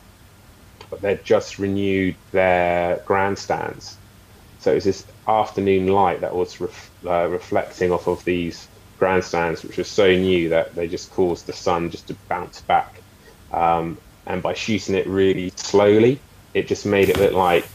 [0.91, 3.99] but they'd just renewed their grandstands,
[4.59, 9.63] so it was this afternoon light that was ref- uh, reflecting off of these grandstands,
[9.63, 13.04] which was so new that they just caused the sun just to bounce back.
[13.55, 16.19] Um, and by shooting it really slowly,
[16.53, 17.65] it just made it look like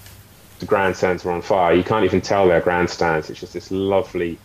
[0.58, 1.74] the grandstands were on fire.
[1.74, 3.30] You can't even tell they're grandstands.
[3.30, 4.38] It's just this lovely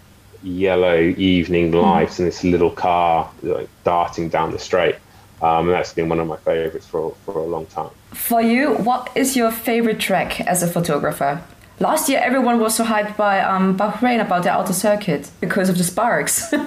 [0.43, 4.95] yellow evening light and this little car like, darting down the straight.
[5.41, 7.89] Um, and that's been one of my favorites for, for a long time.
[8.13, 11.43] For you, what is your favorite track as a photographer?
[11.79, 15.77] Last year, everyone was so hyped by um, Bahrain about the outer circuit because of
[15.77, 16.53] the sparks.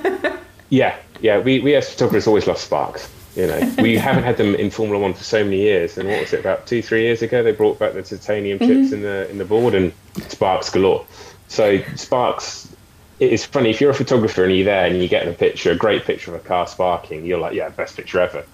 [0.70, 1.38] Yeah, yeah.
[1.38, 3.10] We, we as photographers always love sparks.
[3.38, 5.96] You know, we haven't had them in Formula One for so many years.
[5.96, 6.40] And what was it?
[6.40, 9.44] About two, three years ago, they brought back the titanium chips in the in the
[9.44, 9.92] board and
[10.28, 11.06] sparks galore.
[11.46, 12.74] So sparks.
[13.20, 15.72] It is funny if you're a photographer and you're there and you get a picture,
[15.72, 17.24] a great picture of a car sparking.
[17.24, 18.44] You're like, yeah, best picture ever.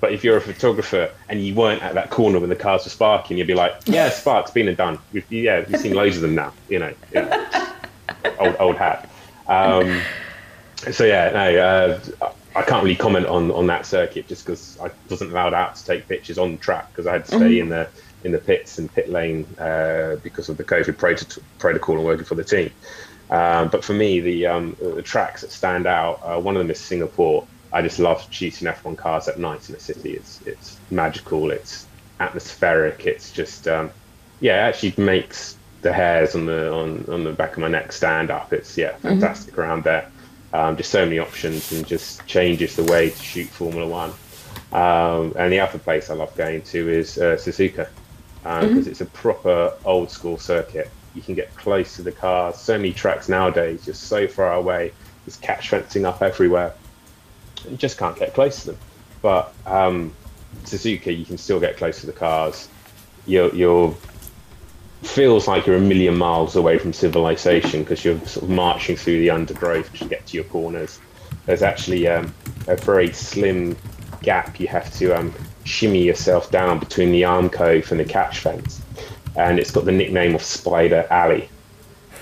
[0.00, 2.90] But if you're a photographer and you weren't at that corner when the cars were
[2.90, 4.98] sparking, you'd be like, yeah, sparks, been and done.
[5.12, 6.52] We've, yeah, we've seen loads of them now.
[6.68, 7.72] You know, yeah.
[8.38, 9.08] old old hat.
[9.48, 10.02] Um,
[10.92, 11.58] so yeah, no,
[12.20, 15.76] uh, I can't really comment on, on that circuit just because I wasn't allowed out
[15.76, 17.88] to take pictures on the track because I had to stay in the
[18.24, 22.24] in the pits and pit lane uh, because of the COVID prot- protocol and working
[22.24, 22.70] for the team.
[23.30, 26.70] Um, but for me, the um, the tracks that stand out, uh, one of them
[26.70, 27.46] is Singapore.
[27.72, 30.12] I just love shooting F1 cars at night in the city.
[30.12, 31.50] It's it's magical.
[31.50, 31.86] It's
[32.20, 33.06] atmospheric.
[33.06, 33.90] It's just um,
[34.40, 37.92] yeah, it actually makes the hairs on the on, on the back of my neck
[37.92, 38.52] stand up.
[38.52, 39.62] It's yeah, fantastic mm-hmm.
[39.62, 40.11] around there.
[40.52, 44.12] Um, just so many options and just changes the way to shoot Formula One.
[44.72, 47.88] Um, and the other place I love going to is uh, Suzuka
[48.42, 48.90] because um, mm-hmm.
[48.90, 50.90] it's a proper old school circuit.
[51.14, 52.56] You can get close to the cars.
[52.56, 54.92] So many tracks nowadays, just so far away.
[55.24, 56.74] There's catch fencing up everywhere.
[57.68, 58.78] You just can't get close to them.
[59.20, 60.12] But um,
[60.64, 62.68] Suzuka, you can still get close to the cars.
[63.26, 63.94] You're, you're
[65.02, 69.18] feels like you're a million miles away from civilization because you're sort of marching through
[69.18, 71.00] the undergrowth to get to your corners.
[71.46, 72.32] There's actually um,
[72.68, 73.76] a very slim
[74.22, 75.34] gap you have to um,
[75.64, 78.80] shimmy yourself down between the Armco and the catch fence,
[79.36, 81.48] and it's got the nickname of Spider Alley.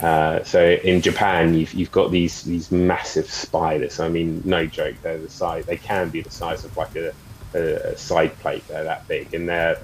[0.00, 4.00] Uh, so in Japan, you've you've got these these massive spiders.
[4.00, 4.96] I mean, no joke.
[5.02, 5.66] They're the size.
[5.66, 7.12] They can be the size of like a,
[7.54, 8.66] a, a side plate.
[8.68, 9.78] They're that big, and they're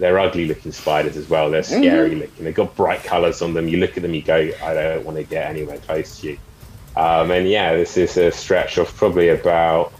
[0.00, 1.50] they're ugly looking spiders as well.
[1.50, 2.20] They're scary mm-hmm.
[2.20, 2.44] looking.
[2.44, 3.68] They've got bright colours on them.
[3.68, 6.38] You look at them, you go, I don't want to get anywhere close to you.
[6.96, 9.92] Um, and yeah, this is a stretch of probably about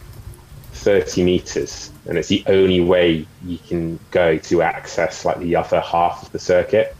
[0.73, 5.81] 30 meters, and it's the only way you can go to access like the other
[5.81, 6.97] half of the circuit.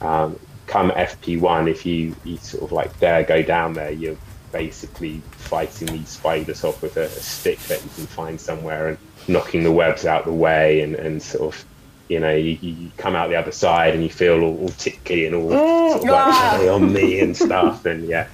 [0.00, 4.16] Um, come FP1, if you, you sort of like dare go down there, you're
[4.50, 8.98] basically fighting these spiders off with a, a stick that you can find somewhere and
[9.28, 11.64] knocking the webs out the way and, and sort of
[12.10, 15.26] you know, you, you, come out the other side and you feel all, all ticky
[15.26, 17.86] and all mm, sort of like on me and stuff.
[17.86, 18.26] And yeah,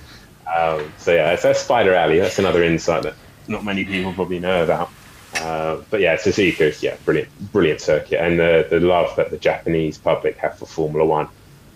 [0.52, 2.18] um, so yeah, so that's Spider Alley.
[2.18, 3.14] That's another insight that
[3.48, 4.90] not many people probably know about.
[5.34, 9.36] Uh, but yeah, Suzuka is yeah, brilliant, brilliant circuit, and the the love that the
[9.36, 11.28] Japanese public have for Formula One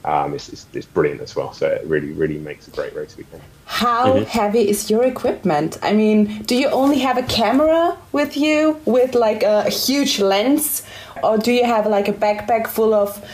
[0.05, 1.53] um, is, is, is, brilliant as well.
[1.53, 3.43] So it really, really makes a great race weekend.
[3.67, 4.25] How mm-hmm.
[4.25, 5.79] heavy is your equipment?
[5.83, 10.83] I mean, do you only have a camera with you with like a huge lens,
[11.23, 13.25] or do you have like a backpack full of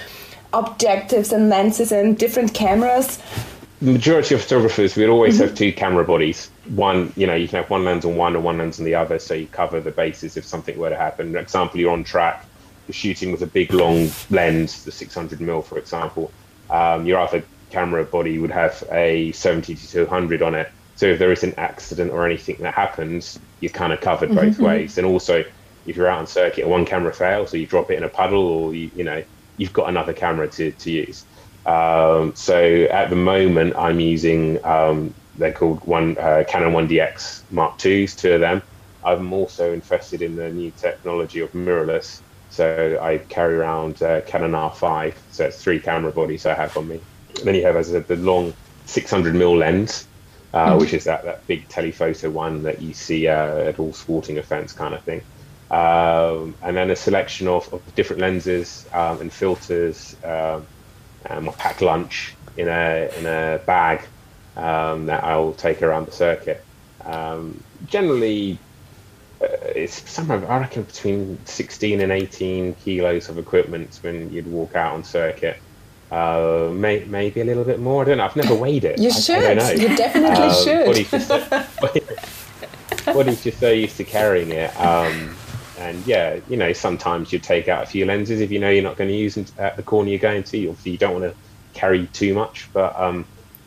[0.52, 3.18] objectives and lenses and different cameras?
[3.82, 5.48] The majority of photographers, we'd always mm-hmm.
[5.48, 6.50] have two camera bodies.
[6.74, 8.94] One, you know, you can have one lens on one and one lens on the
[8.94, 11.32] other, so you cover the bases if something were to happen.
[11.32, 12.46] For example, you're on track,
[12.88, 16.32] you're shooting with a big long lens, the 600 mm, for example
[16.70, 20.70] um, your other camera body would have a 70 to 200 on it.
[20.94, 24.54] So if there is an accident or anything that happens, you're kind of covered both
[24.54, 24.64] mm-hmm.
[24.64, 24.98] ways.
[24.98, 25.44] And also,
[25.86, 28.08] if you're out on circuit and one camera fails, or you drop it in a
[28.08, 29.22] puddle, or you, you know,
[29.56, 31.24] you've got another camera to, to use.
[31.64, 37.84] Um, so at the moment, I'm using um, they're called one uh, Canon 1DX Mark
[37.84, 38.62] IIs, two of them.
[39.04, 42.20] I'm also invested in the new technology of mirrorless,
[42.50, 46.88] so I carry around uh, Canon R5, so it's three camera bodies I have on
[46.88, 47.00] me.
[47.38, 48.54] And then you have, as I said, the long
[48.86, 50.08] 600 mm lens,
[50.52, 50.80] uh, mm-hmm.
[50.80, 54.72] which is that, that big telephoto one that you see uh, at all sporting events
[54.72, 55.20] kind of thing.
[55.70, 60.16] Um, and then a selection of, of different lenses um, and filters.
[60.24, 60.66] Um,
[61.24, 64.02] and my packed lunch in a in a bag
[64.56, 66.64] um, that I'll take around the circuit.
[67.04, 68.58] Um, generally,
[69.40, 74.74] uh, it's somewhere I reckon between 16 and 18 kilos of equipment when you'd walk
[74.74, 75.58] out on circuit.
[76.10, 78.02] Uh, may, maybe a little bit more.
[78.02, 78.24] I don't know.
[78.24, 78.98] I've never weighed it.
[78.98, 79.58] You I, should.
[79.58, 81.06] I you definitely um, should.
[81.10, 81.28] Just,
[83.06, 84.74] body's just so used to carrying it.
[84.80, 85.36] Um,
[85.78, 88.82] and yeah, you know, sometimes you take out a few lenses if you know you're
[88.82, 90.68] not going to use them at the corner you're going to.
[90.68, 91.38] Obviously, you don't want to
[91.74, 93.24] carry too much, but um,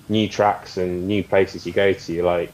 [0.10, 2.52] new tracks and new places you go to, you're like,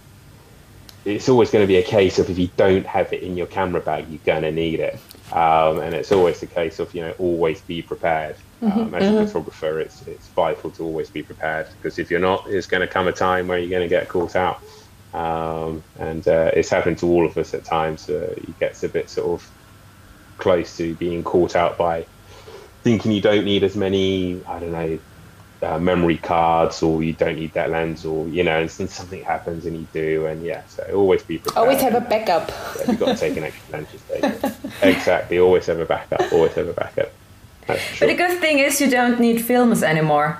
[1.06, 3.46] it's always going to be a case of if you don't have it in your
[3.46, 5.00] camera bag, you're going to need it.
[5.32, 8.36] Um, and it's always the case of you know always be prepared.
[8.62, 8.80] Mm-hmm.
[8.80, 9.26] Um, as a mm-hmm.
[9.28, 12.88] photographer, it's it's vital to always be prepared because if you're not, there's going to
[12.88, 14.62] come a time where you're going to get caught out.
[15.16, 18.10] Um, and uh, it's happened to all of us at times.
[18.10, 19.50] Uh, you get a bit sort of
[20.38, 22.06] close to being caught out by
[22.84, 25.00] thinking you don't need as many, I don't know,
[25.62, 29.24] uh, memory cards or you don't need that lens or you know and then something
[29.24, 32.92] happens and you do and yeah so always be prepared always have a backup yeah,
[32.92, 36.74] you've got to take an extra lens exactly always have a backup always have a
[36.74, 37.10] backup
[37.68, 37.78] sure.
[38.00, 40.38] but the good thing is you don't need films anymore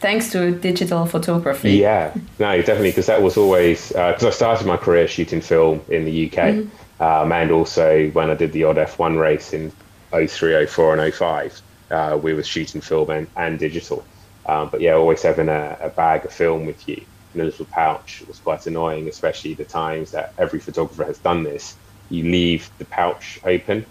[0.00, 4.66] thanks to digital photography yeah no definitely because that was always because uh, I started
[4.66, 7.02] my career shooting film in the UK mm-hmm.
[7.02, 9.72] um, and also when I did the odd F1 race in
[10.10, 14.04] 03 04 and 05 uh, we were shooting film and, and digital
[14.48, 17.66] um, but yeah, always having a, a, bag of film with you in a little
[17.66, 21.76] pouch was quite annoying, especially the times that every photographer has done this.
[22.08, 23.84] You leave the pouch open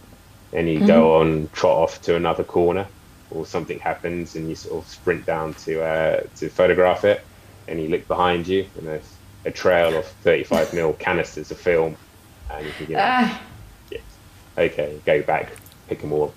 [0.52, 0.88] and you mm-hmm.
[0.88, 2.88] go on trot off to another corner,
[3.32, 7.22] or something happens and you sort of sprint down to uh, to photograph it,
[7.68, 9.14] and you look behind you and there's
[9.46, 11.96] a trail of 35 mil canisters of film
[12.50, 13.38] And you can, know,
[13.92, 14.02] yes.
[14.58, 15.52] okay, go back,
[15.88, 16.34] pick them all,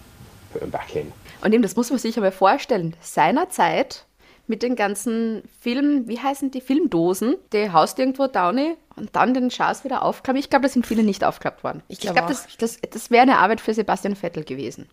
[0.52, 1.12] put them back in.
[1.42, 2.94] Und eben, das muss man sich aber vorstellen.
[3.00, 4.04] Seinerzeit
[4.50, 7.36] mit den ganzen Film, wie heißen die Filmdosen?
[7.52, 10.40] Die haust irgendwo Downy und dann den Schaß wieder aufklappen.
[10.40, 11.82] Ich glaube, da sind viele nicht aufklappt worden.
[11.86, 12.30] Ich glaub glaube, auch.
[12.30, 14.88] das, das, das wäre eine Arbeit für Sebastian Vettel gewesen.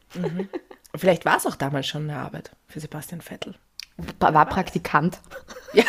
[0.95, 3.55] Vielleicht war es auch damals schon eine Arbeit für Sebastian Vettel.
[4.20, 5.20] War war Praktikant.
[5.74, 5.84] Ja,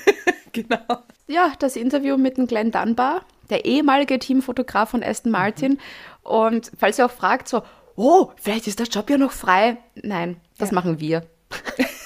[0.52, 0.98] genau.
[1.28, 5.78] Ja, das Interview mit dem Glenn Dunbar, der ehemalige Teamfotograf von Aston Martin.
[6.24, 7.62] Und falls ihr auch fragt, so,
[7.94, 9.78] oh, vielleicht ist der Job ja noch frei.
[9.94, 11.24] Nein, das machen wir.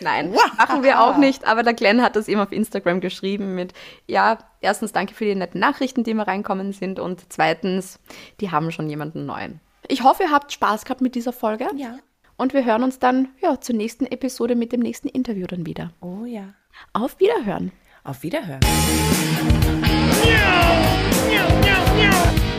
[0.00, 1.46] Nein, machen wir auch nicht.
[1.46, 3.72] Aber der Glenn hat das eben auf Instagram geschrieben mit,
[4.06, 6.98] ja, erstens danke für die netten Nachrichten, die immer reinkommen sind.
[7.00, 7.98] Und zweitens,
[8.40, 9.60] die haben schon jemanden neuen.
[9.88, 11.68] Ich hoffe, ihr habt Spaß gehabt mit dieser Folge.
[11.76, 11.98] Ja.
[12.36, 15.92] Und wir hören uns dann ja, zur nächsten Episode mit dem nächsten Interview dann wieder.
[16.00, 16.54] Oh ja.
[16.92, 17.72] Auf Wiederhören.
[18.04, 18.60] Auf Wiederhören.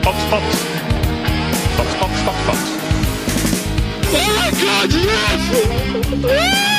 [0.03, 0.43] Fox, Fox.
[1.77, 2.59] Fox, Fox, Fox, Fox.
[4.11, 4.91] Oh my god,
[6.21, 6.69] yes!